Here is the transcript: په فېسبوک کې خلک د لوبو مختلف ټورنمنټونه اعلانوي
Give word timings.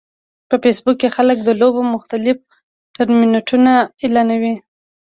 په 0.49 0.55
فېسبوک 0.63 0.97
کې 1.01 1.13
خلک 1.15 1.37
د 1.43 1.49
لوبو 1.61 1.81
مختلف 1.95 2.37
ټورنمنټونه 2.95 3.71
اعلانوي 4.03 4.55